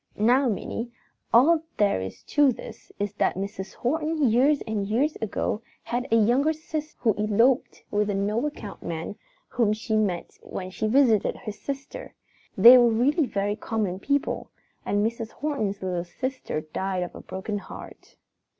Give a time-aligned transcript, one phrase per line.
[0.17, 0.91] Now, Minnie,
[1.31, 3.75] all there is to this is that Mrs.
[3.75, 8.81] Horton years and years ago had a younger sister who eloped with a no account
[8.81, 9.15] man
[9.49, 12.15] whom she met when she visited his sister.
[12.57, 14.49] They were really very common people,
[14.87, 15.33] and Mrs.
[15.33, 18.15] Horton's little sister died of a broken heart.